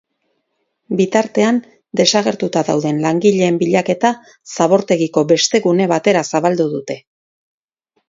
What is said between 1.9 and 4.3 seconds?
desagertuta dauden langileen bilaketa